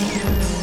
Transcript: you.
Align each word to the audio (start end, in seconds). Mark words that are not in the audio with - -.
you. 0.00 0.57